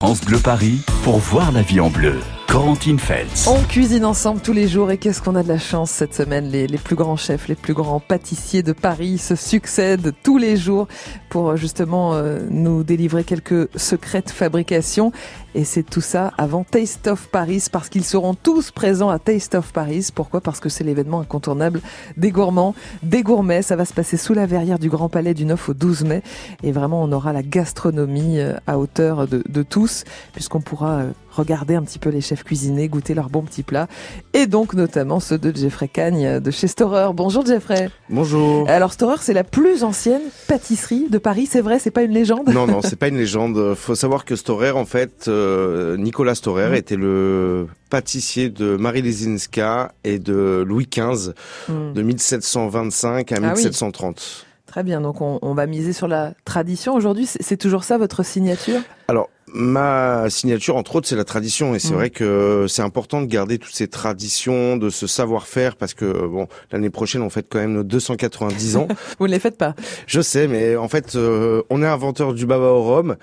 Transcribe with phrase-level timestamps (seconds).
[0.00, 2.20] France Bleu Paris pour voir la vie en bleu.
[2.46, 3.48] Corentine Feltz.
[3.48, 6.48] On cuisine ensemble tous les jours et qu'est-ce qu'on a de la chance cette semaine?
[6.52, 10.86] Les, plus grands chefs, les plus grands pâtissiers de Paris se succèdent tous les jours
[11.30, 15.10] pour justement euh, nous délivrer quelques secrets de fabrication.
[15.58, 19.56] Et c'est tout ça avant Taste of Paris parce qu'ils seront tous présents à Taste
[19.56, 20.06] of Paris.
[20.14, 20.40] Pourquoi?
[20.40, 21.80] Parce que c'est l'événement incontournable
[22.16, 23.62] des gourmands, des gourmets.
[23.62, 26.22] Ça va se passer sous la verrière du Grand Palais du 9 au 12 mai.
[26.62, 31.06] Et vraiment, on aura la gastronomie euh, à hauteur de, de tous puisqu'on pourra
[31.38, 33.86] regarder un petit peu les chefs cuisiner, goûter leurs bons petits plats,
[34.34, 37.10] et donc notamment ceux de Jeffrey Cagne de chez Storer.
[37.14, 37.90] Bonjour Jeffrey.
[38.10, 38.68] Bonjour.
[38.68, 42.48] Alors Storer, c'est la plus ancienne pâtisserie de Paris, c'est vrai, c'est pas une légende?
[42.48, 43.74] Non, non, c'est pas une légende.
[43.74, 45.47] Faut savoir que Storer, en fait, euh,
[45.96, 46.74] Nicolas Storer mmh.
[46.74, 51.32] était le pâtissier de Marie Lesinska et de Louis XV
[51.68, 51.92] mmh.
[51.92, 54.16] de 1725 à ah 1730.
[54.16, 54.44] Oui.
[54.66, 57.26] Très bien, donc on, on, va miser sur la tradition aujourd'hui.
[57.26, 58.80] C'est toujours ça votre signature?
[59.08, 61.94] Alors Ma signature, entre autres, c'est la tradition, et c'est mmh.
[61.94, 66.48] vrai que c'est important de garder toutes ces traditions, de ce savoir-faire, parce que bon,
[66.72, 68.88] l'année prochaine, on fête quand même nos 290 ans.
[69.18, 69.74] Vous ne les faites pas
[70.06, 73.16] Je sais, mais en fait, euh, on est inventeur du baba au rhum,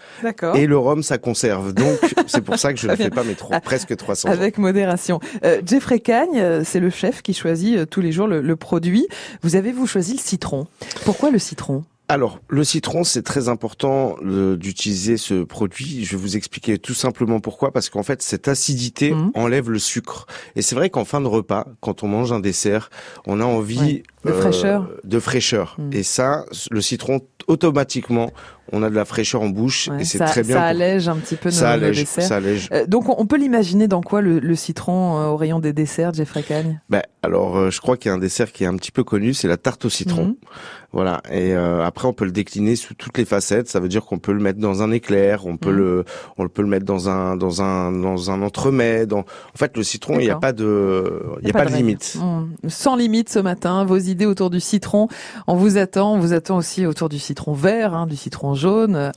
[0.56, 1.74] et le rhum, ça conserve.
[1.74, 4.62] Donc, c'est pour ça que je ne fais pas mes trois, presque 300 Avec ans.
[4.62, 5.20] modération.
[5.44, 8.56] Euh, Jeffrey Cagne, euh, c'est le chef qui choisit euh, tous les jours le, le
[8.56, 9.08] produit.
[9.42, 10.68] Vous avez vous choisi le citron.
[11.04, 11.84] Pourquoi le citron?
[12.08, 16.06] Alors, le citron, c'est très important d'utiliser ce produit.
[16.06, 17.72] Je vais vous expliquer tout simplement pourquoi.
[17.72, 19.32] Parce qu'en fait, cette acidité mmh.
[19.34, 20.28] enlève le sucre.
[20.56, 22.92] Et c'est vrai qu'en fin de repas, quand on mange un dessert,
[23.26, 24.04] on a envie ouais.
[24.26, 24.90] de euh, fraîcheur.
[25.04, 25.76] De fraîcheur.
[25.80, 25.94] Mmh.
[25.94, 28.32] Et ça, le citron, automatiquement,
[28.76, 30.56] on a de la fraîcheur en bouche ouais, et c'est très bien.
[30.56, 30.70] Ça pour...
[30.70, 32.24] allège un petit peu ça nos, allège, nos desserts.
[32.24, 32.70] Ça allège.
[32.72, 36.14] Euh, donc on peut l'imaginer dans quoi le, le citron euh, au rayon des desserts,
[36.14, 36.82] Jeffrey Cagne?
[36.90, 39.04] Ben, Alors euh, je crois qu'il y a un dessert qui est un petit peu
[39.04, 40.26] connu, c'est la tarte au citron.
[40.26, 40.36] Mmh.
[40.92, 41.22] Voilà.
[41.30, 43.68] Et après on peut le décliner sous toutes les facettes.
[43.68, 45.78] Ça veut dire qu'on peut le mettre dans un éclair, on peut mmh.
[45.78, 46.06] le,
[46.38, 49.06] on peut le mettre dans un, dans un, dans un entremets.
[49.06, 49.20] Dans...
[49.20, 51.76] En fait le citron, il n'y a pas de, il y a, pas, de, de
[51.76, 52.16] limite.
[52.16, 52.70] Mmh.
[52.70, 53.84] Sans limite ce matin.
[53.84, 55.10] Vos idées autour du citron,
[55.48, 56.14] on vous attend.
[56.14, 58.65] On vous attend aussi autour du citron vert, hein, du citron jaune.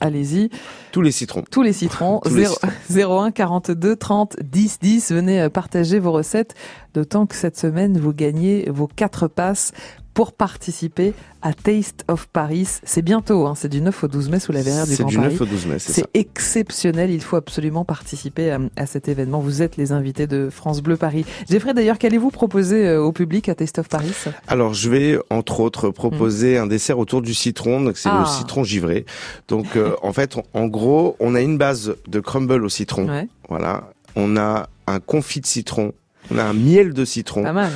[0.01, 0.51] Allez-y.
[0.93, 1.45] Tous les citrons.
[1.51, 2.21] Tous les citrons.
[2.25, 2.47] Tous les
[2.89, 5.13] 0, 01 42 30 10 10.
[5.13, 6.55] Venez partager vos recettes.
[6.95, 9.73] D'autant que cette semaine, vous gagnez vos quatre passes
[10.19, 12.67] pour participer à Taste of Paris.
[12.83, 15.17] C'est bientôt, hein, c'est du 9 au 12 mai sous la verrière du Grand du
[15.17, 15.29] Paris.
[15.35, 19.39] 9 au 12 mai, c'est C'est exceptionnel, il faut absolument participer à, à, cet événement.
[19.39, 21.25] Vous êtes les invités de France Bleu Paris.
[21.49, 24.13] Jeffrey, d'ailleurs, qu'allez-vous proposer au public à Taste of Paris?
[24.49, 26.63] Alors, je vais, entre autres, proposer mmh.
[26.63, 28.25] un dessert autour du citron, donc c'est ah.
[28.27, 29.07] le citron givré.
[29.47, 33.09] Donc, euh, en fait, en gros, on a une base de crumble au citron.
[33.09, 33.29] Ouais.
[33.49, 33.93] Voilà.
[34.17, 35.93] On a un confit de citron.
[36.33, 37.45] On a un miel de citron.
[37.45, 37.71] Pas mal.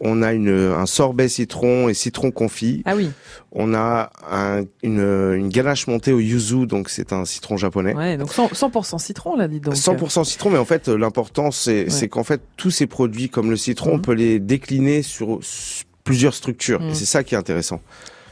[0.00, 2.82] On a une, un sorbet citron et citron confit.
[2.84, 3.10] Ah oui.
[3.52, 7.94] On a un, une, une, ganache montée au yuzu, donc c'est un citron japonais.
[7.94, 9.74] Ouais, donc 100%, 100 citron là, dis donc.
[9.74, 12.08] 100% citron, mais en fait l'important c'est ouais.
[12.08, 13.94] qu'en fait tous ces produits comme le citron, mmh.
[13.94, 15.40] on peut les décliner sur,
[16.04, 16.80] plusieurs structures.
[16.80, 16.90] Mmh.
[16.90, 17.80] Et c'est ça qui est intéressant.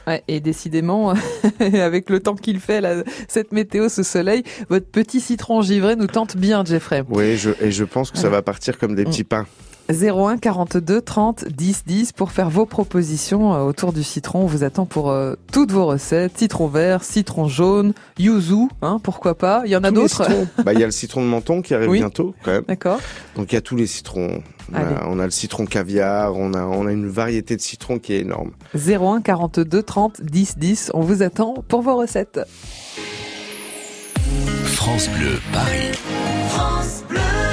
[0.07, 1.13] Ouais, et décidément,
[1.59, 6.07] avec le temps qu'il fait, là, cette météo, ce soleil, votre petit citron givré nous
[6.07, 7.03] tente bien, Jeffrey.
[7.09, 9.47] Oui, je, et je pense que ça va partir comme des petits pains.
[9.89, 14.43] 01 42 30 10 10 pour faire vos propositions autour du citron.
[14.43, 16.37] On vous attend pour euh, toutes vos recettes.
[16.37, 19.61] Citron vert, citron jaune, yuzu, hein, pourquoi pas.
[19.65, 20.27] Il y en a d'autres.
[20.63, 21.99] bah, il y a le citron de menton qui arrive oui.
[21.99, 22.63] bientôt, quand même.
[22.67, 22.99] D'accord.
[23.35, 24.41] Donc, il y a tous les citrons.
[24.73, 27.99] On a, on a, le citron caviar, on a, on a une variété de citrons
[27.99, 28.51] qui est énorme.
[28.73, 30.91] 01 42 30 10 10.
[30.95, 32.39] On vous attend pour vos recettes.
[34.65, 35.91] France Bleu, Paris.
[36.49, 37.44] France Bleu.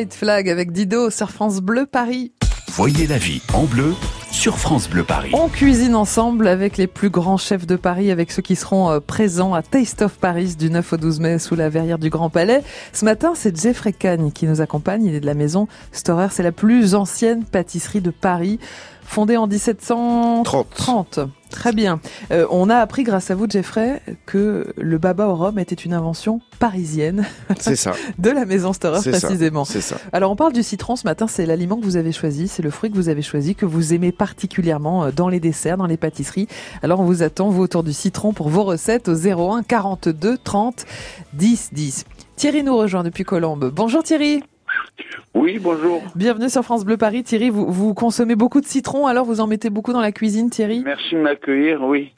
[0.00, 2.32] White Flag avec Dido sur France Bleu Paris.
[2.68, 3.92] Voyez la vie en bleu
[4.30, 5.28] sur France Bleu Paris.
[5.34, 9.00] On cuisine ensemble avec les plus grands chefs de Paris, avec ceux qui seront euh,
[9.00, 12.30] présents à Taste of Paris du 9 au 12 mai sous la verrière du Grand
[12.30, 12.62] Palais.
[12.94, 15.04] Ce matin, c'est Jeffrey Cagne qui nous accompagne.
[15.04, 16.28] Il est de la maison Storer.
[16.30, 18.58] C'est la plus ancienne pâtisserie de Paris
[19.10, 21.20] fondée en 1730.
[21.50, 22.00] Très bien.
[22.30, 25.92] Euh, on a appris grâce à vous, Jeffrey, que le baba au rhum était une
[25.92, 27.26] invention parisienne.
[27.58, 27.92] C'est ça.
[28.18, 29.64] de la maison Storer précisément.
[29.64, 29.96] C'est ça.
[30.12, 32.70] Alors on parle du citron ce matin, c'est l'aliment que vous avez choisi, c'est le
[32.70, 35.96] fruit que vous avez choisi, que vous aimez particulièrement euh, dans les desserts, dans les
[35.96, 36.46] pâtisseries.
[36.82, 40.86] Alors on vous attend, vous, autour du citron pour vos recettes au 01 42 30
[41.32, 42.04] 10 10.
[42.36, 43.72] Thierry nous rejoint depuis Colombe.
[43.74, 44.40] Bonjour Thierry.
[45.34, 46.02] Oui, bonjour.
[46.14, 47.22] Bienvenue sur France Bleu Paris.
[47.22, 50.50] Thierry, vous, vous consommez beaucoup de citron, alors vous en mettez beaucoup dans la cuisine,
[50.50, 50.82] Thierry?
[50.84, 52.12] Merci de m'accueillir, oui.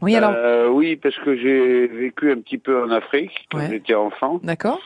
[0.00, 3.68] Oui, alors Euh, oui, parce que j'ai vécu un petit peu en Afrique quand Ouais.
[3.70, 4.40] j'étais enfant.
[4.42, 4.80] D'accord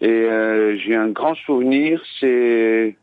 [0.00, 2.96] Et euh, j'ai un grand souvenir, c'est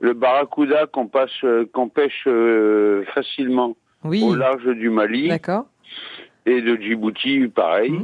[0.00, 5.66] le barracuda qu'on passe, euh, qu'on pêche euh, facilement Oui, au large du Mali d'accord.
[6.44, 7.94] et de Djibouti, pareil.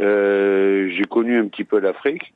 [0.00, 2.32] Euh, j'ai connu un petit peu l'Afrique.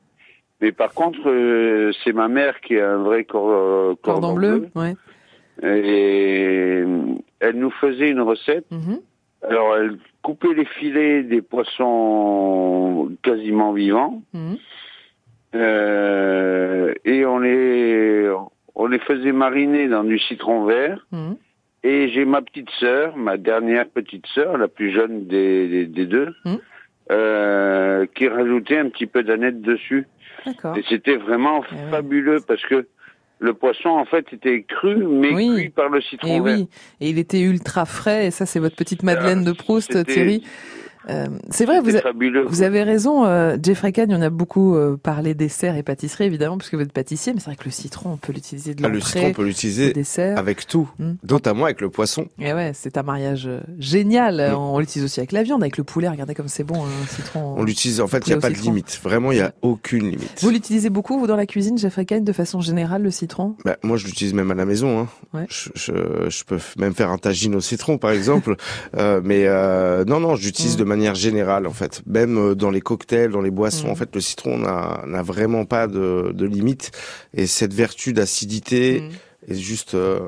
[0.61, 4.69] Mais par contre, euh, c'est ma mère qui est un vrai cor- euh, Cordon bleu,
[4.75, 4.95] ouais.
[5.63, 6.83] Et
[7.39, 8.65] elle nous faisait une recette.
[8.71, 8.99] Mhm.
[9.47, 14.21] Alors, elle coupait les filets des poissons quasiment vivants.
[14.33, 14.57] Mhm.
[15.55, 18.29] Euh, et on les,
[18.75, 21.05] on les faisait mariner dans du citron vert.
[21.11, 21.35] Mhm.
[21.83, 26.05] Et j'ai ma petite sœur, ma dernière petite sœur, la plus jeune des, des, des
[26.05, 26.33] deux,
[27.11, 30.07] euh, qui rajoutait un petit peu d'aneth dessus.
[30.45, 31.91] Et c'était vraiment Eh ouais.
[31.91, 32.87] fabuleux parce que
[33.39, 35.55] le poisson, en fait, était cru, mais Oui.
[35.55, 36.57] cuit par le citron Et vert.
[36.57, 40.43] oui, et il était ultra frais, et ça c'est votre petite Madeleine de Proust, Thierry.
[41.09, 42.01] Euh, c'est vrai, vous, a-
[42.47, 46.57] vous avez raison, euh, Jeffrey Cagne, on a beaucoup euh, parlé dessert et pâtisserie évidemment,
[46.57, 48.85] parce que vous êtes pâtissier, mais c'est vrai que le citron, on peut l'utiliser de
[48.85, 49.93] Ah, le citron, on l'entrée, peut l'utiliser
[50.35, 51.11] avec tout, Mm.
[51.29, 52.27] notamment avec le poisson.
[52.39, 53.49] Et ouais, c'est un mariage
[53.79, 54.51] génial.
[54.51, 54.55] Mm.
[54.55, 56.09] On l'utilise aussi avec la viande, avec le poulet.
[56.09, 57.55] Regardez comme c'est bon, un citron.
[57.57, 58.99] On l'utilise, en fait, il n'y a pas de limite.
[59.03, 60.41] Vraiment, il n'y a aucune limite.
[60.41, 63.55] Vous l'utilisez beaucoup, vous, dans la cuisine, Jeffrey Cagne, de façon générale, le citron?
[63.65, 64.99] Bah, moi, je l'utilise même à la maison.
[64.99, 65.07] Hein.
[65.33, 65.45] Ouais.
[65.49, 65.93] Je, je,
[66.29, 68.55] je peux même faire un tagine au citron, par exemple.
[68.97, 70.79] Euh, mais euh, non, non, je l'utilise Mm.
[70.79, 72.01] de manière générale, en fait.
[72.05, 73.91] Même euh, dans les cocktails, dans les boissons, Mm.
[73.91, 76.91] en fait, le citron n'a vraiment pas de, de limite.
[77.33, 79.51] Et cette vertu d'acidité Mm.
[79.51, 80.19] est juste euh,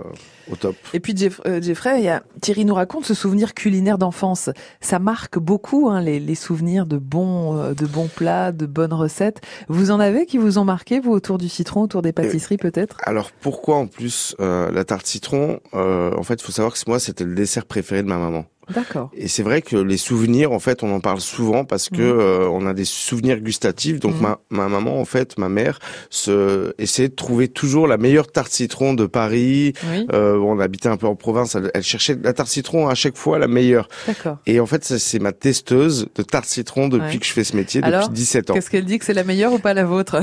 [0.52, 0.76] au top.
[0.94, 4.50] Et puis Jeff- euh, Jeffrey, il y a, Thierry nous raconte ce souvenir culinaire d'enfance.
[4.82, 8.94] Ça marque beaucoup hein, les, les souvenirs de bons, euh, de bons plats, de bonnes
[8.94, 9.42] recettes.
[9.68, 12.98] Vous en avez qui vous ont marqué, vous, autour du citron, autour des pâtisseries peut-être?
[13.04, 15.60] Alors pourquoi en plus euh, la tarte citron?
[15.74, 18.46] Euh, En fait, il faut savoir que moi, c'était le dessert préféré de ma maman.
[18.74, 19.10] D'accord.
[19.16, 22.48] Et c'est vrai que les souvenirs, en fait, on en parle souvent parce que euh,
[22.50, 24.00] on a des souvenirs gustatifs.
[24.00, 24.22] Donc Mhm.
[24.22, 25.80] ma, ma maman, en fait, ma mère,
[26.12, 29.74] se essayait de trouver toujours la meilleure tarte citron de Paris.
[29.90, 31.56] Oui, Euh, on habitait un peu en province.
[31.56, 33.88] Elle, elle cherchait la tarte citron à chaque fois la meilleure.
[34.08, 34.38] d'accord.
[34.46, 37.18] Et en fait, c'est ma testeuse de tarte citron depuis Ouais.
[37.18, 38.54] que je fais ce métier Alors, depuis 17 ans.
[38.54, 40.22] Qu'est-ce qu'elle dit que c'est la meilleure ou pas la vôtre?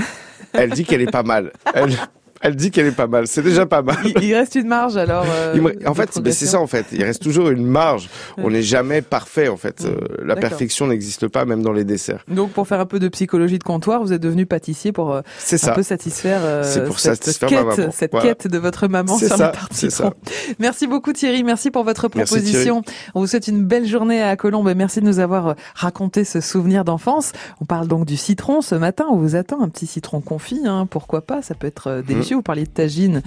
[0.53, 1.53] Elle dit qu'elle est pas mal.
[1.75, 1.97] Elle,
[2.41, 3.27] elle dit qu'elle est pas mal.
[3.27, 3.97] C'est déjà pas mal.
[4.05, 5.25] il, il reste une marge alors.
[5.29, 6.87] euh, me- en fait, ben, c'est ça en fait.
[6.93, 8.09] Il reste toujours une marge.
[8.39, 9.85] On n'est jamais parfait en fait.
[9.85, 12.25] Euh, la perfection n'existe pas même dans les desserts.
[12.29, 15.21] Donc pour faire un peu de psychologie de comptoir, vous êtes devenu pâtissier pour euh,
[15.53, 15.73] un ça.
[15.73, 17.91] peu satisfaire euh, pour cette satisfaire quête, ma maman.
[17.93, 18.27] cette Voilà.
[18.29, 20.13] quête de votre maman sur ça, c'est citron.
[20.59, 22.83] Merci beaucoup Thierry, merci pour votre Merci, proposition.
[23.15, 26.41] On vous souhaite une belle journée à Colombe et merci de nous avoir raconté ce
[26.41, 27.33] souvenir d'enfance.
[27.61, 30.87] On parle donc du citron ce matin, on vous attend un petit citron confit, hein,
[30.89, 32.37] pourquoi pas, ça peut être euh, délicieux.
[32.37, 33.23] Vous parliez de tagine,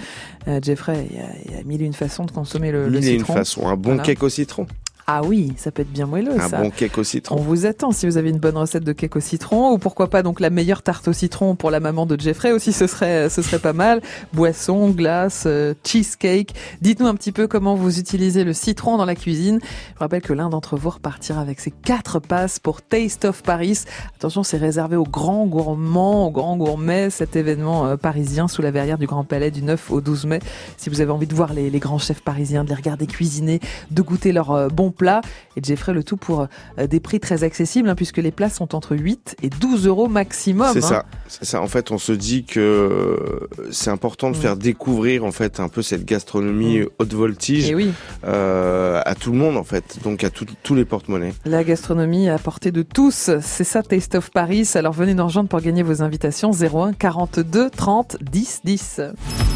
[0.48, 2.89] euh, Jeffrey, il y, a, il y a mille et une façons de consommer le,
[2.89, 3.34] le Mille et une citron.
[3.34, 3.68] façons.
[3.68, 4.03] Un bon Voilà.
[4.03, 4.68] cake au citron.
[5.12, 6.62] Ah oui, ça peut être bien moelleux Un ça.
[6.62, 7.36] bon cake au On citron.
[7.38, 10.22] vous attend si vous avez une bonne recette de cake au citron ou pourquoi pas
[10.22, 13.42] donc la meilleure tarte au citron pour la maman de Jeffrey aussi ce serait ce
[13.42, 14.01] serait pas mal.
[14.34, 16.54] Boisson, glace, euh, cheesecake.
[16.82, 19.60] Dites-nous un petit peu comment vous utilisez le citron dans la cuisine.
[19.63, 23.42] Je vous rappelle que l'un d'entre vous repartira avec ses quatre passes pour Taste of
[23.42, 23.80] Paris.
[24.16, 28.70] Attention, c'est réservé aux grands gourmands, aux grands gourmets cet événement euh, parisien sous la
[28.70, 30.39] verrière du Grand Palais du 9 au 12 mai.
[30.78, 33.60] Si vous avez envie de voir les, les grands chefs parisiens, de les regarder cuisiner,
[33.89, 35.22] de goûter leurs euh, bons plats.
[35.58, 38.75] Et Jeffrey, le tout pour euh, des prix très accessibles, hein, puisque les plats sont
[38.75, 40.70] entre 8 et 12 euros maximum.
[40.74, 40.88] C'est hein.
[40.88, 41.62] ça, c'est ça.
[41.62, 44.41] En fait, on se dit que c'est important de Mm.
[44.41, 46.88] faire découvrir en fait un peu cette gastronomie Mm.
[47.00, 47.91] haute voltige Et oui,
[48.25, 51.34] euh, à tout le monde en fait, donc à tout- tous les porte-monnaies.
[51.46, 54.70] la gastronomie à portée de tous, c'est ça Taste of Paris.
[54.75, 59.01] Alors venez nous rejoindre pour gagner vos invitations 01 42 30 10 10.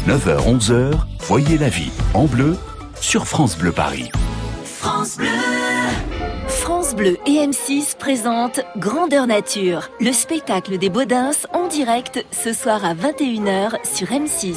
[0.06, 0.92] 9h, 11h,
[1.26, 2.56] voyez la vie en bleu
[3.00, 4.10] sur France Bleu Paris.
[4.84, 5.28] France Bleu.
[6.46, 12.84] France Bleu et M6 présentent Grandeur Nature, le spectacle des Baudins en direct ce soir
[12.84, 14.56] à 21h sur M6.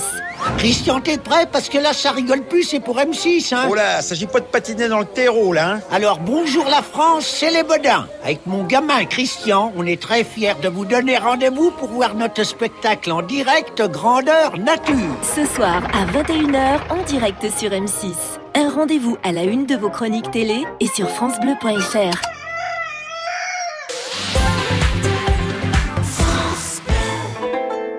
[0.58, 1.48] Christian, t'es prêt?
[1.50, 4.46] Parce que là, ça rigole plus, c'est pour M6, hein Oh là, s'agit pas de
[4.48, 5.76] patiner dans le terreau, là.
[5.76, 8.06] Hein Alors, bonjour la France, c'est les Bodins.
[8.22, 12.44] Avec mon gamin Christian, on est très fiers de vous donner rendez-vous pour voir notre
[12.44, 15.16] spectacle en direct Grandeur Nature.
[15.24, 18.37] Ce soir à 21h en direct sur M6.
[18.60, 22.22] Un rendez-vous à la une de vos chroniques télé et sur francebleu.fr.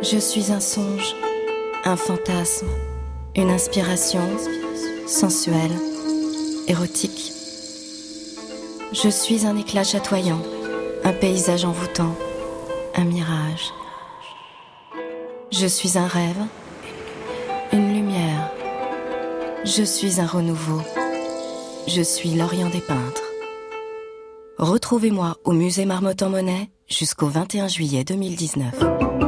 [0.02, 1.14] Je suis un songe,
[1.84, 2.66] un fantasme,
[3.36, 4.28] une inspiration
[5.06, 5.78] sensuelle,
[6.66, 7.32] érotique.
[8.92, 10.42] Je suis un éclat chatoyant,
[11.04, 12.16] un paysage envoûtant,
[12.96, 13.72] un mirage.
[15.52, 16.42] Je suis un rêve,
[19.76, 20.80] Je suis un renouveau.
[21.86, 23.22] Je suis l'Orient des peintres.
[24.56, 29.27] Retrouvez-moi au musée Marmottan-Monet jusqu'au 21 juillet 2019.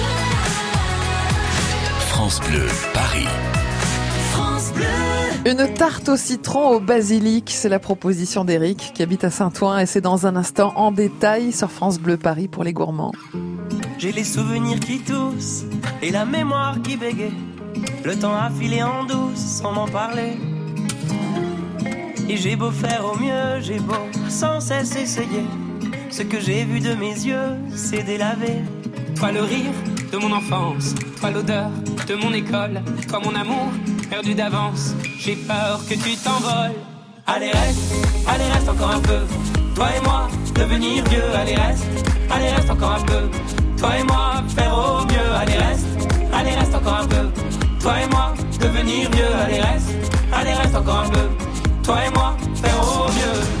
[2.31, 3.27] France Bleu Paris.
[4.31, 5.51] France Bleu.
[5.51, 9.85] Une tarte au citron au basilic, c'est la proposition d'Éric qui habite à Saint-Ouen et
[9.85, 13.11] c'est dans un instant en détail sur France Bleu Paris pour les gourmands.
[13.97, 15.65] J'ai les souvenirs qui toussent
[16.01, 17.33] et la mémoire qui bégaye.
[18.05, 20.37] Le temps a filé en douce sans m'en parler.
[22.29, 25.43] Et j'ai beau faire au mieux, j'ai beau sans cesse essayer.
[26.09, 28.61] Ce que j'ai vu de mes yeux, c'est délavé.
[29.17, 29.73] Toi le rire
[30.13, 31.69] de mon enfance, toi l'odeur
[32.07, 33.67] de mon école, toi mon amour
[34.09, 34.93] perdu d'avance.
[35.17, 36.75] J'ai peur que tu t'envoles.
[37.27, 37.93] Allez reste,
[38.27, 39.19] allez reste encore un peu.
[39.75, 41.85] Toi et moi, devenir vieux, allez reste,
[42.29, 43.29] allez reste encore un peu.
[43.77, 45.87] Toi et moi, faire au mieux, allez reste,
[46.33, 47.29] allez reste encore un peu.
[47.79, 49.89] Toi et moi, devenir vieux, allez reste,
[50.33, 51.27] allez reste encore un peu.
[51.83, 53.60] Toi et moi, faire au mieux.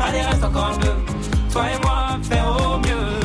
[0.00, 0.92] Allez, reste encore un peu.
[1.52, 3.18] Toi et moi, faire au mieux.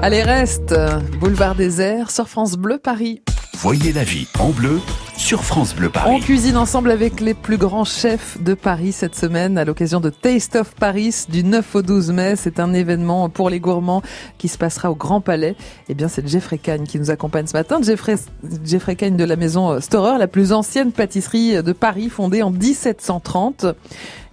[0.00, 0.74] Allez, reste
[1.20, 3.20] Boulevard des désert sur France Bleu Paris.
[3.58, 4.80] Voyez la vie en bleu
[6.06, 10.08] on cuisine ensemble avec les plus grands chefs de Paris cette semaine à l'occasion de
[10.08, 12.34] Taste of Paris du 9 au 12 mai.
[12.34, 14.00] C'est un événement pour les gourmands
[14.38, 15.54] qui se passera au Grand Palais.
[15.90, 17.78] Eh bien, c'est Jeffrey Cagne qui nous accompagne ce matin.
[17.82, 18.14] Jeffrey,
[18.64, 23.66] Jeffrey Cagne de la maison Storer, la plus ancienne pâtisserie de Paris fondée en 1730.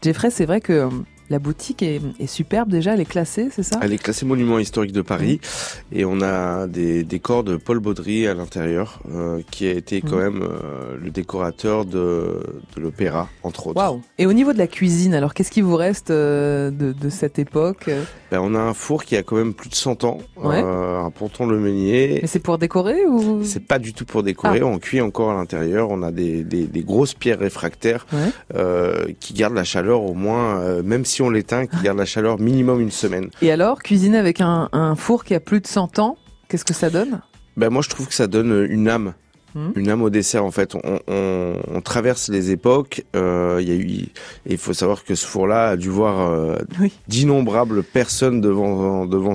[0.02, 0.90] Jeffrey, c'est vrai que
[1.30, 3.80] la boutique est, est, superbe déjà, elle est classée, c'est ça?
[3.82, 5.98] Elle est classée monument historique de Paris mmh.
[5.98, 10.18] et on a des décors de Paul Baudry à l'intérieur, euh, qui a été quand
[10.18, 10.20] mmh.
[10.20, 12.44] même euh, le décorateur de,
[12.76, 13.80] de l'opéra, entre autres.
[13.80, 17.10] Waouh Et au niveau de la cuisine, alors qu'est-ce qui vous reste euh, de, de,
[17.10, 17.90] cette époque?
[18.32, 20.60] Ben, On a un four qui a quand même plus de 100 ans, ouais.
[20.60, 22.20] un ponton le meunier.
[22.22, 23.44] Mais c'est pour décorer ou?
[23.44, 24.68] C'est pas du tout pour décorer, ah.
[24.68, 29.16] on cuit encore à l'intérieur, on a des, des, des, grosses pierres réfractaires ouais.
[29.20, 32.40] qui gardent la chaleur au moins, même si si on l'éteint, qui garde la chaleur
[32.40, 33.30] minimum une semaine.
[33.42, 36.18] Et alors, cuisiner avec un, un four qui a plus de 100 ans,
[36.50, 37.22] qu'est-ce que ça donne?
[37.56, 39.14] Ben moi, je trouve que ça donne une âme.
[39.54, 39.70] Mmh.
[39.78, 40.76] Une âme au dessert en fait.
[40.76, 43.06] On, on, on traverse les époques.
[43.16, 44.08] Euh, il y a eu,
[44.46, 46.92] il faut savoir que ce four-là a dû voir euh, oui.
[47.08, 49.32] d'innombrables personnes devant devant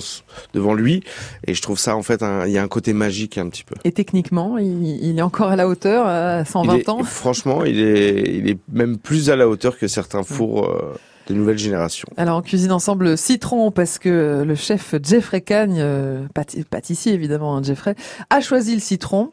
[0.52, 1.02] devant lui.
[1.46, 3.76] Et je trouve ça en fait, il y a un côté magique un petit peu.
[3.84, 7.02] Et techniquement, il, il est encore à la hauteur à 120 est, ans?
[7.02, 10.66] Franchement, il est il est même plus à la hauteur que certains fours.
[10.66, 10.98] Euh,
[11.30, 12.08] de nouvelle génération.
[12.16, 16.26] Alors on cuisine ensemble citron parce que le chef Jeffrey Cagne, euh,
[16.68, 17.94] pâtissier évidemment, hein, Jeffrey,
[18.30, 19.30] a choisi le citron.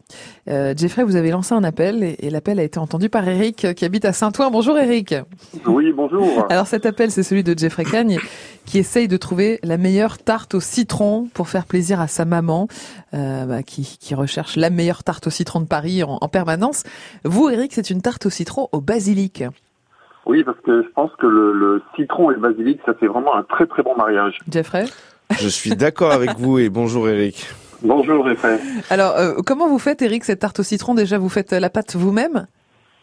[0.49, 3.73] Euh, Jeffrey, vous avez lancé un appel et, et l'appel a été entendu par Eric
[3.75, 4.51] qui habite à Saint-Ouen.
[4.51, 5.15] Bonjour Eric.
[5.65, 6.45] Oui, bonjour.
[6.49, 8.19] Alors cet appel, c'est celui de Jeffrey Cagne
[8.65, 12.67] qui essaye de trouver la meilleure tarte au citron pour faire plaisir à sa maman,
[13.13, 16.83] euh, bah, qui, qui, recherche la meilleure tarte au citron de Paris en, en permanence.
[17.23, 19.43] Vous, Eric, c'est une tarte au citron au basilic.
[20.27, 23.35] Oui, parce que je pense que le, le, citron et le basilic, ça fait vraiment
[23.35, 24.37] un très très bon mariage.
[24.51, 24.83] Jeffrey
[25.39, 27.47] Je suis d'accord avec vous et bonjour Eric.
[27.81, 28.59] Bonjour Jeffrey.
[28.89, 30.95] Alors, euh, comment vous faites Eric cette tarte au citron?
[30.95, 32.47] Déjà, vous faites la pâte vous-même?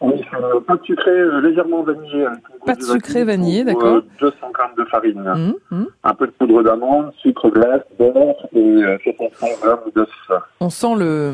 [0.01, 2.27] Oui, une pâte sucrée euh, légèrement vanillée.
[2.63, 4.03] Pâte sucrée vanillée, d'accord.
[4.19, 5.21] 200 grammes de farine,
[5.71, 5.85] mmh, mmh.
[6.03, 10.07] un peu de poudre d'amande, sucre glace, beurre et 65 grammes d'œufs.
[10.59, 11.33] On sent le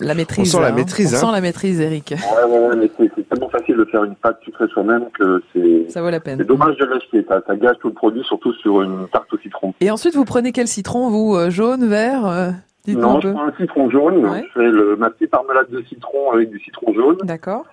[0.00, 0.54] la maîtrise.
[0.54, 0.72] On sent la hein.
[0.72, 1.14] maîtrise.
[1.14, 1.20] On hein.
[1.20, 2.14] sent la maîtrise, Eric.
[2.16, 2.88] Ouais, ouais, ouais mais
[3.30, 5.88] tellement facile de faire une pâte sucrée soi-même que c'est.
[5.90, 6.38] Ça vaut la peine.
[6.38, 7.24] C'est dommage de l'acheter.
[7.28, 9.72] Ça, ça gâche tout le produit, surtout sur une tarte au citron.
[9.80, 12.50] Et ensuite, vous prenez quel citron, vous euh, Jaune, vert euh,
[12.88, 14.26] Non, un je prends un citron jaune.
[14.26, 14.44] Ouais.
[14.54, 17.16] Je fais le, ma petite marmelade de citron avec du citron jaune.
[17.22, 17.64] D'accord.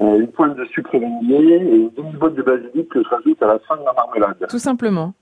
[0.00, 3.46] Euh, une pointe de sucre vanillé et une demi-botte de basilic que je rajoute à
[3.46, 4.46] la fin de la marmelade.
[4.48, 5.14] Tout simplement.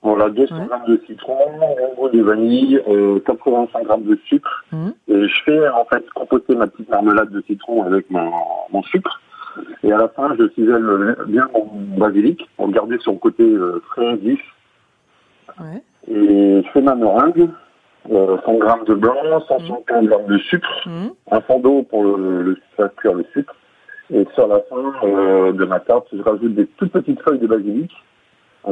[0.00, 0.66] Voilà, 200 Ouais.
[0.66, 4.64] grammes de citron, un gros de vanille, euh, 85 grammes de sucre.
[4.72, 4.94] Mhm.
[5.08, 9.20] Et je fais en fait composter ma petite marmelade de citron avec mon sucre.
[9.84, 11.66] Et à la fin, je cisèle bien mon
[11.98, 14.40] basilic pour le garder son côté euh, très vif.
[15.60, 15.82] Ouais.
[16.08, 17.48] Et je fais ma meringue,
[18.10, 19.14] euh, 100 grammes de blanc,
[19.48, 21.10] 150 grammes de sucre, Mhm.
[21.30, 23.54] un fond d'eau pour le, le faire cuire le sucre.
[24.12, 27.46] Et sur la fin euh, de ma tarte, je rajoute des toutes petites feuilles de
[27.46, 27.90] basilic.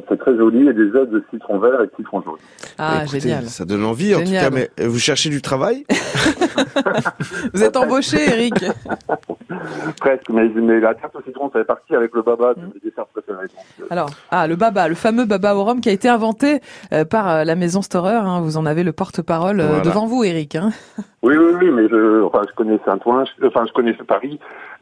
[0.08, 2.34] C'est très joli et des œufs de citron vert et de citron jaune.
[2.78, 3.46] Ah, Bah, Écoutez, génial.
[3.46, 4.48] Ça donne envie en tout cas.
[4.50, 5.84] Mais euh, vous cherchez du travail
[7.54, 8.54] Vous êtes embauché, Eric.
[10.00, 12.80] Presque, mais, mais la tarte au citron, ça fait partie avec le baba de mes
[12.82, 13.46] desserts préférés.
[13.48, 16.60] Donc, euh, Alors, ah, le baba, le fameux baba au rhum qui a été inventé
[16.92, 18.14] euh, par euh, la maison Storer.
[18.14, 18.40] hein.
[18.40, 19.82] Vous en avez le porte-parole euh, Voilà.
[19.82, 20.56] devant vous, Eric.
[20.56, 20.70] hein.
[21.22, 24.40] Oui, oui, oui, mais je, enfin, je connais Saint-Ouen, je- enfin, je connais Paris,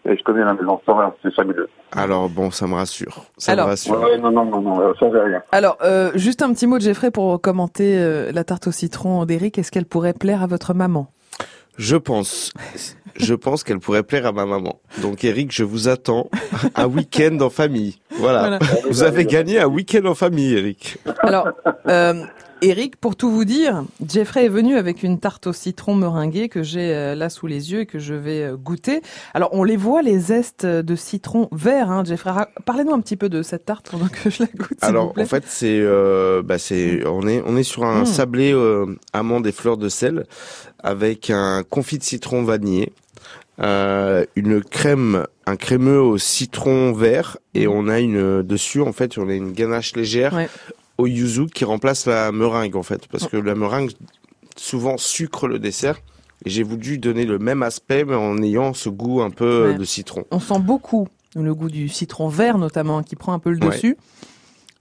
[0.09, 1.69] et je connais la maison Storer, c'est fabuleux.
[1.97, 3.25] Alors bon, ça me rassure.
[3.39, 4.01] Ça Alors- me rassure.
[4.01, 5.43] Ouais, non, non, non, non, ça, rien.
[5.51, 9.25] Alors, euh, juste un petit mot de Jeffrey pour commenter euh, la tarte au citron
[9.25, 9.59] d'Eric.
[9.59, 11.09] Est-ce qu'elle pourrait plaire à votre maman?
[11.77, 12.53] Je pense,
[13.17, 14.81] je pense qu'elle pourrait plaire à ma maman.
[15.03, 16.29] Donc Eric, je vous attends
[16.75, 17.97] un week-end en famille.
[18.19, 18.41] Voilà.
[18.41, 18.59] Voilà.
[18.91, 20.99] Vous avez gagné un week-end en famille, Eric.
[21.23, 21.49] Alors,
[21.87, 22.23] euh,
[22.61, 26.65] Eric, pour tout vous dire, Jeffrey est venu avec une tarte au citron meringuée que
[26.65, 29.01] j'ai euh, là sous les yeux et que je vais euh, goûter.
[29.33, 32.33] Alors, on les voit, les zestes de citron vert, hein, Jeffrey.
[32.65, 35.23] Parlez-nous un petit peu de cette tarte pendant que je la goûte, vous Alors plaît.
[35.23, 38.07] en fait, c'est, euh, bah, c'est, on est, on est sur un Mm.
[38.07, 40.25] sablé euh, amande et fleurs de sel
[40.83, 42.93] avec un confit de citron vanillé.
[43.61, 49.19] Euh, une crème, un crémeux au citron vert et on a une dessus en fait
[49.19, 50.33] on a une ganache légère.
[50.33, 50.49] Ouais.
[50.97, 53.91] au yuzu qui remplace la meringue en fait parce que la meringue
[54.57, 55.99] souvent sucre le dessert
[56.45, 59.75] et j'ai voulu donner le même aspect mais en ayant ce goût un peu Ouais.
[59.75, 60.25] de citron.
[60.31, 63.73] On sent beaucoup le goût du citron vert, notamment, qui prend un peu le Ouais.
[63.75, 63.97] dessus.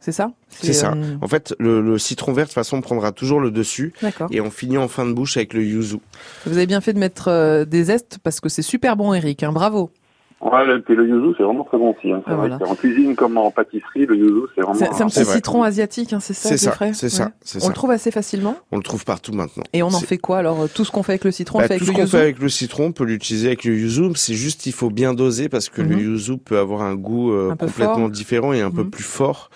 [0.08, 0.32] C'est ça?
[0.48, 0.94] C'est ça.
[0.96, 4.30] euh, En fait, le, le citron vert de toute façon prendra toujours le dessus D'accord.
[4.32, 5.98] et on finit en fin de bouche avec le yuzu.
[6.46, 9.44] Vous avez bien fait de mettre euh, des zestes parce que c'est super bon, Eric.
[9.44, 9.92] Hein, bravo.
[10.40, 12.12] Ouais, le, puis le yuzu, c'est vraiment très bon aussi.
[12.12, 12.22] Hein.
[12.24, 12.60] C'est Ah, voilà.
[12.68, 14.76] En cuisine comme en pâtisserie, le yuzu, c'est vraiment...
[14.78, 15.34] C'est c'est un petit vrai.
[15.36, 17.30] citron asiatique, hein, c'est ça, C'est ça, c'est ça, Ouais.
[17.56, 17.68] On ça.
[17.70, 18.56] le trouve assez facilement?
[18.72, 19.64] On le trouve partout maintenant.
[19.74, 21.68] Et on en fait quoi alors Tout ce qu'on fait avec le citron, on Bah,
[21.68, 23.64] le fait tout avec ce le qu'on fait avec le citron, on peut l'utiliser avec
[23.64, 24.12] le yuzu.
[24.14, 26.00] C'est juste, il faut bien doser parce que le Mhm.
[26.02, 28.10] yuzu peut avoir un goût euh, Un complètement fort.
[28.12, 28.92] différent et un peu Mhm.
[28.92, 29.50] plus fort.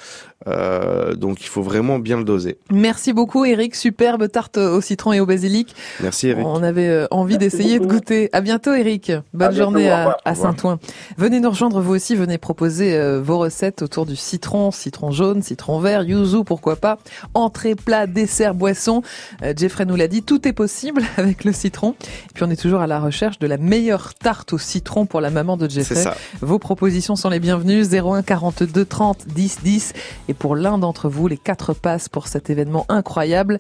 [0.48, 2.58] Euh, donc, il faut vraiment bien le doser.
[2.72, 5.76] Merci beaucoup Eric, superbe tarte au citron et au basilic.
[6.02, 6.46] Merci Eric.
[6.46, 8.30] On avait euh, envie d'essayer de goûter.
[8.34, 9.12] À bientôt Eric.
[9.34, 10.36] Bonne À bientôt, journée à.
[10.36, 10.80] Saint-Ouen.
[11.18, 15.42] Venez nous rejoindre vous aussi, venez proposer euh, vos recettes autour du citron, citron jaune,
[15.42, 16.98] citron vert, yuzu, pourquoi pas.
[17.34, 19.02] Entrée, plat, dessert, boisson.
[19.44, 21.92] Euh, Jeffrey nous l'a dit, tout est possible avec le citron.
[22.02, 25.22] Et puis on est toujours à la recherche de la meilleure tarte au citron pour
[25.22, 26.04] la maman de C'est Jeffrey.
[26.04, 26.16] ça.
[26.42, 29.94] Vos propositions sont les bienvenues 01 42 30 10 10
[30.32, 33.60] et pour l'un d'entre vous les quatre passes pour cet événement incroyable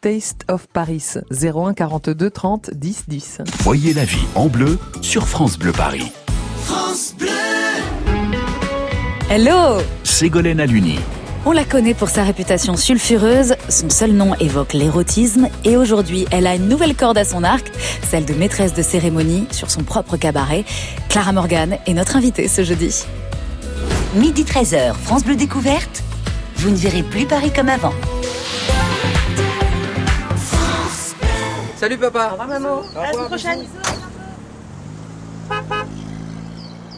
[0.00, 3.38] Taste of Paris 01 42 30 10 10.
[3.64, 6.12] Voyez la vie en bleu sur France Bleu Paris.
[9.30, 11.00] Hello Ségolène Aluni.
[11.44, 16.46] On la connaît pour sa réputation sulfureuse, son seul nom évoque l'érotisme et aujourd'hui elle
[16.46, 17.68] a une nouvelle corde à son arc,
[18.08, 20.64] celle de maîtresse de cérémonie sur son propre cabaret.
[21.08, 23.06] Clara Morgan est notre invitée ce jeudi.
[24.14, 26.02] Midi 13h, France Bleu Découverte.
[26.62, 27.92] Vous ne verrez plus Paris comme avant.
[31.74, 32.28] Salut papa.
[32.28, 32.82] Au revoir maman.
[32.94, 33.64] À la semaine prochaine.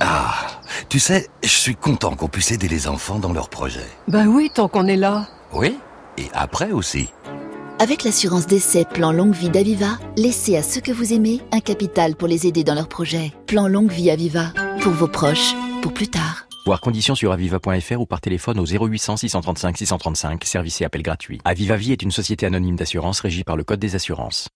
[0.00, 0.34] Ah,
[0.90, 3.88] tu sais, je suis content qu'on puisse aider les enfants dans leurs projets.
[4.06, 5.28] Bah oui, tant qu'on est là.
[5.54, 5.78] Oui,
[6.18, 7.08] et après aussi.
[7.78, 12.16] Avec l'assurance d'essai Plan Longue Vie d'Aviva, laissez à ceux que vous aimez un capital
[12.16, 13.32] pour les aider dans leurs projets.
[13.46, 14.48] Plan Longue Vie Aviva,
[14.82, 16.44] pour vos proches, pour plus tard.
[16.64, 21.38] Voir conditions sur aviva.fr ou par téléphone au 0800 635 635, service et appel gratuit.
[21.44, 24.48] Aviva Vie est une société anonyme d'assurance régie par le Code des assurances.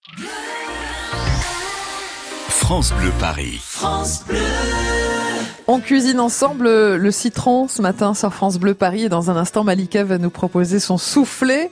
[2.48, 3.60] France Bleu Paris.
[5.66, 9.36] On cuisine ensemble euh, le citron ce matin sur France Bleu Paris et dans un
[9.36, 11.70] instant Malika va nous proposer son soufflé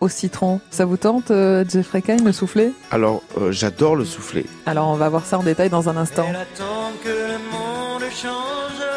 [0.00, 0.60] au citron.
[0.70, 2.72] Ça vous tente euh, Jeffrey Kane le soufflé?
[2.90, 4.44] Alors, euh, j'adore le soufflé.
[4.66, 6.26] Alors on va voir ça en détail dans un instant.
[6.28, 8.87] Elle attend que le monde change.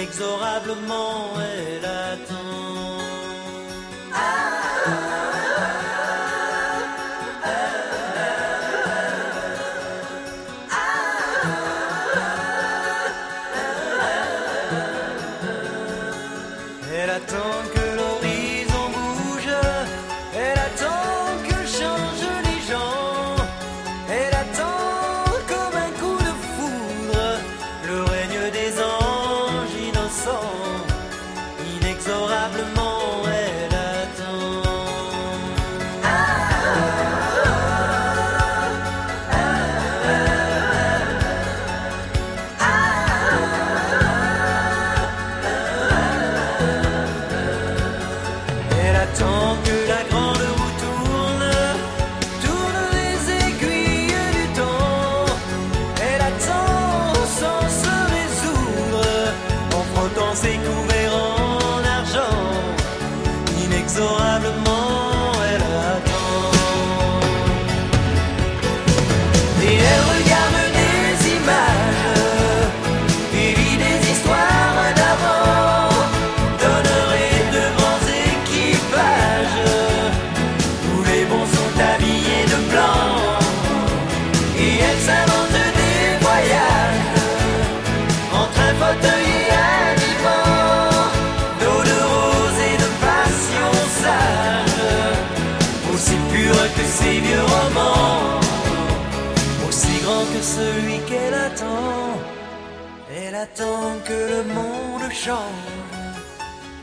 [0.00, 2.89] Inexorablement, elle attend.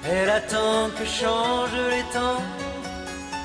[0.05, 2.43] Elle attend que changent les temps.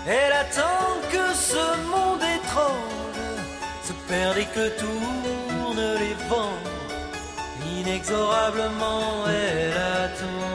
[0.06, 3.32] Elle attend que ce monde étrange
[3.84, 6.58] se perde et que tournent les vents.
[7.78, 10.52] Inexorablement, elle attend.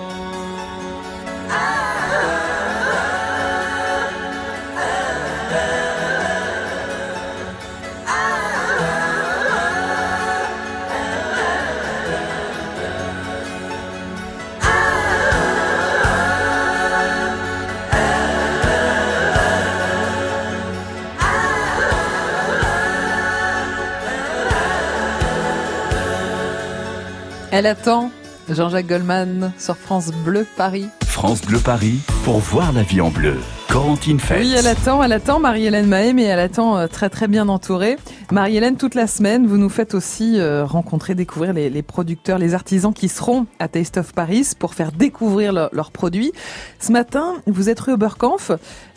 [27.57, 28.11] Elle attend
[28.51, 30.85] Jean-Jacques Goldman sur France Bleu Paris.
[31.07, 33.33] France Bleu Paris pour voir la vie en bleu.
[33.67, 34.41] Corentine Fête.
[34.41, 37.97] Oui, elle attend, elle attend Marie-Hélène Mahé, mais elle attend euh, très très bien entourée.
[38.31, 42.53] Marie-Hélène, toute la semaine, vous nous faites aussi euh, rencontrer, découvrir les, les, producteurs, les
[42.53, 46.33] artisans qui seront à Taste of Paris pour faire découvrir leurs produits.
[46.79, 48.51] Ce matin, vous êtes rue Oberkampf,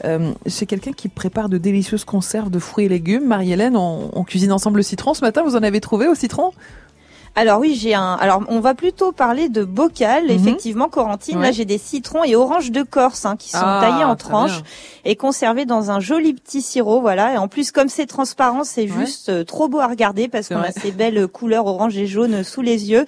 [0.05, 3.27] euh, chez quelqu'un qui prépare de délicieuses conserves de fruits et légumes.
[3.27, 5.15] Marie-Hélène, on, on cuisine ensemble le citron.
[5.15, 6.53] Ce matin, vous en avez trouvé au citron?
[7.37, 8.15] Alors oui, j'ai un.
[8.21, 10.25] Alors on va plutôt parler de bocal.
[10.25, 10.31] Mhm.
[10.31, 11.41] Effectivement, Corentine.
[11.41, 14.61] Là, j'ai des citrons et oranges de Corse hein, qui sont Ah, taillés en tranches
[15.05, 17.01] et conservés dans un joli petit sirop.
[17.01, 17.35] Voilà.
[17.35, 20.59] Et en plus, comme c'est transparent, c'est juste euh, trop beau à regarder parce qu'on
[20.61, 23.05] a ces belles couleurs orange et jaune sous les yeux.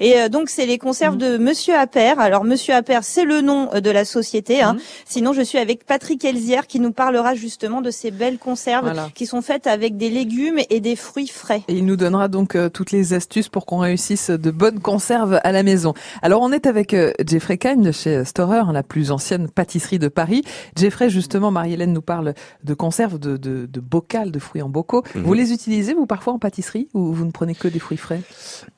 [0.00, 1.20] Et euh, donc c'est les conserves Mhm.
[1.20, 2.20] de Monsieur Appert.
[2.20, 4.62] Alors Monsieur Appert, c'est le nom euh, de la société.
[4.62, 4.74] Hein.
[4.74, 4.80] Mhm.
[5.06, 9.08] Sinon, je suis avec Patrick Elzière qui nous parlera justement de ces belles conserves Voilà.
[9.14, 11.62] qui sont faites avec des légumes et des fruits frais.
[11.68, 15.40] Et il nous donnera donc euh, toutes les astuces pour qu'on réussisse de bonnes conserves
[15.42, 15.94] à la maison.
[16.22, 19.98] Alors on est avec euh, Jeffrey Cagne de chez Storer, hein, la plus ancienne pâtisserie
[19.98, 20.42] de Paris.
[20.76, 25.02] Jeffrey, justement, Marie-Hélène nous parle de conserves, de, de, de bocal, de fruits en bocaux.
[25.14, 25.22] Mhm.
[25.22, 28.20] Vous les utilisez, vous, parfois en pâtisserie ou vous ne prenez que des fruits frais?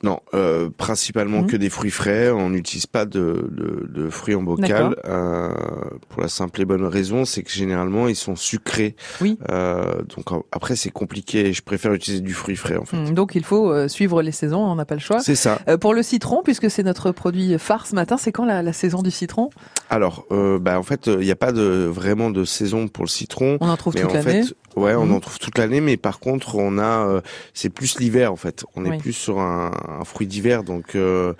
[0.03, 1.47] Non, euh, principalement Mhm.
[1.47, 2.29] que des fruits frais.
[2.29, 4.95] On n'utilise pas de, de, de fruits en bocal.
[5.05, 5.49] Euh,
[6.09, 8.95] pour la simple et bonne raison, c'est que généralement ils sont sucrés.
[9.21, 9.37] Oui.
[9.49, 11.53] Euh, donc après c'est compliqué.
[11.53, 12.97] Je préfère utiliser du fruit frais en fait.
[12.97, 15.19] Hum, Donc il faut euh, suivre les saisons, on n'a pas le choix.
[15.19, 15.59] C'est ça.
[15.67, 18.73] Euh, pour le citron, puisque c'est notre produit phare ce matin, c'est quand la, la
[18.73, 19.49] saison du citron?
[19.89, 23.09] Alors, euh, bah en fait, il n'y a pas de vraiment de saison pour le
[23.09, 23.57] citron.
[23.61, 24.43] On en trouve mais toute l'année?
[24.75, 25.13] ouais, on Mhm.
[25.13, 27.21] en trouve toute l'année, mais par contre, on a, euh,
[27.53, 28.63] c'est plus l'hiver en fait.
[28.75, 31.33] On est plus sur un, un fruit d'hiver, donc euh,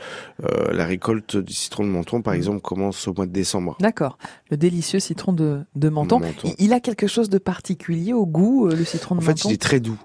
[0.44, 2.24] euh, la récolte du citron de Menton, Mhm.
[2.24, 3.78] par exemple, commence au mois de décembre.
[3.80, 4.18] D'accord.
[4.50, 6.20] Le délicieux citron de, de Menton.
[6.20, 6.54] Menton.
[6.60, 9.50] Il, il a quelque chose de particulier au goût, le citron de En fait, Menton?
[9.50, 9.98] il est très doux.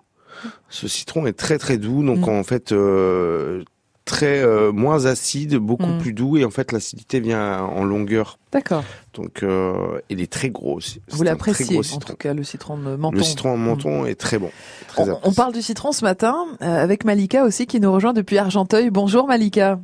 [0.69, 2.29] Ce citron est très très doux, donc Mm.
[2.29, 3.63] en fait euh,
[4.05, 5.99] très euh, moins acide, beaucoup Mm.
[5.99, 8.39] plus doux, et en fait l'acidité vient en longueur.
[8.53, 8.85] D'accord.
[9.15, 10.79] Donc euh, il est très gros.
[11.11, 13.17] Vous l'appréciez, en tout cas, le citron de Menton.
[13.17, 14.51] Le citron en menton est très bon.
[14.89, 18.39] Très On, on parle du citron ce matin avec Malika aussi qui nous rejoint depuis
[18.39, 18.91] Argenteuil.
[18.91, 19.79] Bonjour Malika.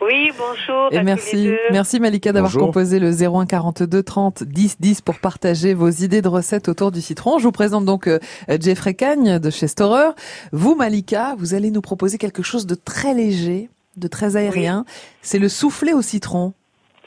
[0.00, 0.92] Oui, bonjour.
[0.92, 5.88] Et merci, merci Malika d'avoir composé le 01 42 30 10 10 pour partager vos
[5.88, 7.38] idées de recettes autour du citron.
[7.38, 8.18] Je vous présente donc euh,
[8.60, 10.10] Jeffrey Cagne de chez Storer.
[10.52, 14.84] Vous Malika, vous allez nous proposer quelque chose de très léger, de très aérien.
[15.22, 16.52] C'est le soufflé au citron.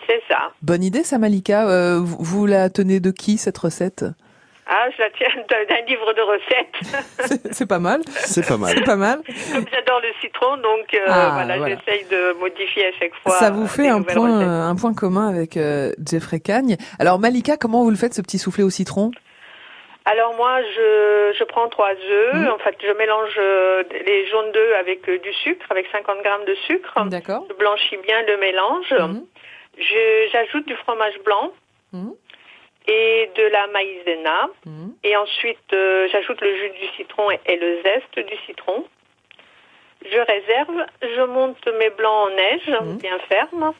[0.07, 0.51] C'est ça.
[0.61, 1.67] Bonne idée ça Malika.
[1.67, 4.05] Euh, vous, vous la tenez de qui cette recette?
[4.69, 7.41] Ah, je la tiens d'un livre de recettes.
[7.53, 8.01] C'est- pas mal.
[8.07, 8.73] C'est pas mal.
[8.75, 9.21] C'est pas mal.
[9.53, 11.75] Comme j'adore le citron, donc euh, Ah, voilà, voilà.
[11.85, 13.31] j'essaye de modifier à chaque fois.
[13.33, 14.47] Ça vous euh, fait un point, recettes.
[14.47, 16.75] euh, un point commun avec euh, Jeffrey Cagne.
[16.99, 19.11] Alors Malika, comment vous le faites ce petit soufflé au citron?
[20.05, 22.33] Alors moi, je, je prends trois œufs.
[22.33, 22.47] Mhm.
[22.49, 23.37] En fait, je mélange
[24.05, 26.93] les jaunes d'œufs avec euh, du sucre, avec 50 grammes de sucre.
[27.05, 27.45] D'accord.
[27.49, 28.93] Je blanchis bien le mélange.
[29.79, 31.51] Je- J'ajoute du fromage blanc
[31.93, 32.13] Mhm.
[32.87, 34.49] Et de la maïzena.
[34.65, 34.93] Mhm.
[35.03, 38.85] Et ensuite, euh, j'ajoute le jus du citron et, et le zeste du citron.
[40.09, 42.97] Je réserve, je monte mes blancs en neige, Mhm.
[42.97, 43.73] bien fermes,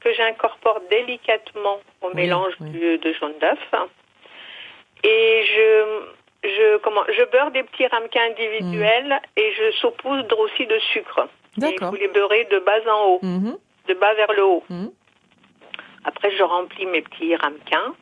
[0.00, 2.70] que j'incorpore délicatement au Oui, mélange oui.
[2.70, 3.58] du- de jaune d'œuf.
[5.02, 10.78] Et je, je, comment, je beurre des petits ramequins individuels et je saupoudre aussi de
[10.92, 11.28] sucre.
[11.56, 11.90] D'accord.
[11.90, 13.20] faut les beurrer de bas en haut,
[13.88, 14.64] de bas vers le haut.
[16.04, 17.94] Après, je remplis mes petits ramequins,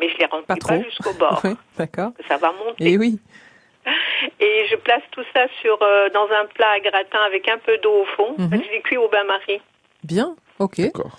[0.00, 0.82] mais je les remplis Pas pas, trop.
[0.84, 1.40] jusqu'au bord.
[1.44, 2.10] Oui, d'accord.
[2.28, 2.90] Ça va monter.
[2.92, 3.18] Et oui.
[4.40, 7.78] Et je place tout ça sur euh, dans un plat à gratin avec un peu
[7.78, 8.34] d'eau au fond.
[8.38, 8.50] Mhm.
[8.52, 9.60] Je les cuis au bain-marie.
[10.04, 10.34] Bien.
[10.58, 10.80] Ok.
[10.80, 11.18] D'accord.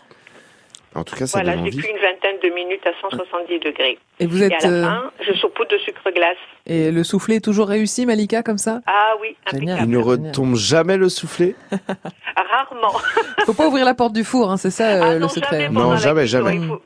[0.95, 1.69] En tout cas, ça Voilà, envie.
[1.77, 3.99] cuis une vingtaine de minutes à 170 degrés.
[4.19, 6.37] Et vous Et êtes à la euh, fin, je saupoudre de sucre glace.
[6.65, 8.81] et le soufflé est toujours réussi, Malika, comme ça?
[8.87, 9.77] Ah oui, Génial.
[9.83, 10.27] Il ne impeccable.
[10.27, 11.55] retombe jamais le soufflé?
[12.35, 12.93] Rarement.
[13.45, 15.61] Faut pas ouvrir la porte du four, hein, c'est ça euh, Ah le non, secret.
[15.63, 16.55] jamais Non, jamais, jamais.
[16.55, 16.81] Il faut,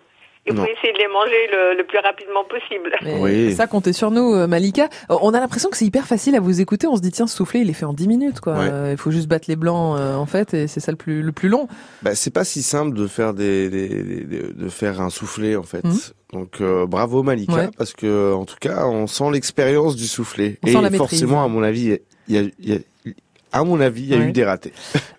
[0.48, 2.92] il faut essayer de les manger le, le plus rapidement possible.
[3.04, 3.54] Mais Oui.
[3.56, 4.90] Ça, comptez sur nous, euh, Malika.
[5.10, 6.88] Euh, On a l'impression que c'est hyper facile à vous écouter.
[6.88, 8.54] On se dit, tiens, ce soufflé, il est fait en 10 minutes, quoi.
[8.54, 8.70] Ouais.
[8.72, 11.22] Euh, Il faut juste battre les blancs, euh, en fait, et c'est ça le plus,
[11.22, 11.68] le plus long.
[12.02, 15.56] Bah, c'est pas si simple de faire des, des- des- des- de faire un soufflé
[15.56, 15.84] en fait.
[15.84, 15.98] Mhm.
[16.34, 17.70] Donc euh, bravo Malika Ouais.
[17.78, 20.98] parce que en tout cas on sent l'expérience du soufflé On et sent la maîtrise.
[20.98, 21.98] forcément à mon avis
[22.30, 22.80] il y a, il y a-
[23.52, 24.26] à mon avis il y a Ouais.
[24.26, 24.74] eu des ratés.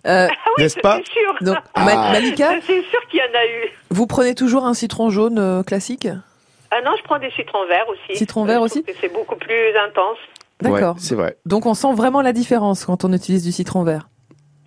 [0.05, 1.33] Euh, Ah oui, N'est-ce pas sûr.
[1.41, 1.85] donc, Ah.
[2.11, 3.69] Malika, C'est sûr qu'il y en a eu.
[3.89, 6.07] vous prenez toujours un citron jaune euh, classique?
[6.71, 8.17] Ah non, je prends des citrons verts aussi.
[8.17, 10.17] Citron Euh, vert je aussi C'est beaucoup plus intense.
[10.61, 10.95] D'accord.
[10.95, 11.37] Ouais, c'est vrai.
[11.45, 14.09] Donc on sent vraiment la différence quand on utilise du citron vert.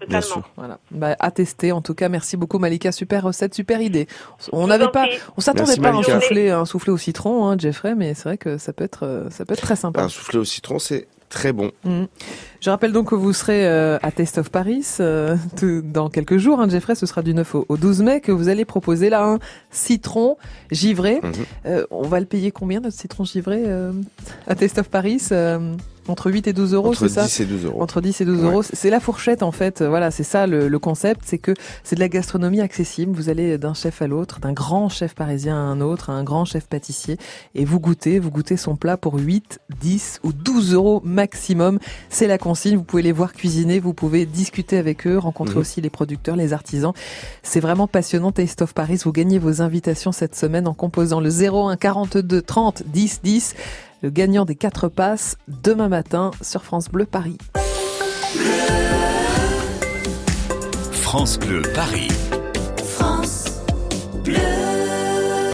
[0.00, 0.42] totalement.
[0.56, 0.78] Voilà.
[0.90, 1.72] Bah, à tester.
[1.72, 2.92] En tout cas, merci beaucoup Malika.
[2.92, 4.06] Super recette, super idée.
[4.52, 7.94] On n'avait pas, on s'attendait pas à un soufflé, un soufflé au citron, hein, Jeffrey,
[7.94, 10.02] mais c'est vrai que ça peut être, euh, ça peut être très sympa.
[10.02, 11.72] Un soufflé au citron, c'est très bon.
[11.84, 12.04] Mmh.
[12.60, 15.36] Je rappelle donc que vous serez euh, à Taste of Paris euh,
[15.84, 16.60] dans quelques jours.
[16.60, 19.38] Hein, Jeffrey, ce sera du 9 au, 12 mai que vous allez proposer là un
[19.70, 20.36] citron
[20.70, 21.20] givré.
[21.22, 21.32] Mmh.
[21.66, 23.64] Euh, on va le payer combien notre citron givré
[24.46, 25.28] à Taste of Paris
[26.08, 27.82] entre 8 et 12 euros, c'est ça Entre 10 et 12 euros.
[27.82, 28.62] Entre 10 et 12 euros.
[28.62, 29.82] C'est la fourchette, en fait.
[29.82, 31.22] Voilà, c'est ça le, le concept.
[31.24, 33.12] C'est que c'est de la gastronomie accessible.
[33.12, 36.24] Vous allez d'un chef à l'autre, d'un grand chef parisien à un autre, à un
[36.24, 37.18] grand chef pâtissier.
[37.54, 41.78] Et vous goûtez, vous goûtez son plat pour 8, 10 ou 12 euros maximum.
[42.08, 42.76] C'est la consigne.
[42.76, 43.80] Vous pouvez les voir cuisiner.
[43.80, 45.58] Vous pouvez discuter avec eux, rencontrer mmh.
[45.58, 46.92] aussi les producteurs, les artisans.
[47.42, 48.32] C'est vraiment passionnant.
[48.32, 49.00] Taste of Paris.
[49.04, 53.54] Vous gagnez vos invitations cette semaine en composant le 01 42 30 10 10
[54.06, 57.38] le gagnant des quatre passes demain matin sur France Bleu Paris.
[60.92, 62.06] France Bleu Paris.